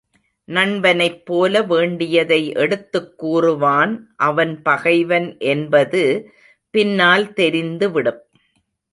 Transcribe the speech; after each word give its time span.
நண்பனைப் 0.47 1.25
போல 1.25 1.61
வேண்டியதை 1.63 2.53
எடுத்துக் 2.55 3.13
கூறுவான் 3.17 3.93
அவன் 4.15 4.61
பகைவன் 4.61 5.37
என்பது 5.39 6.31
பின்னால் 6.73 7.33
தெரிந்து 7.33 7.91
விடும். 7.91 8.21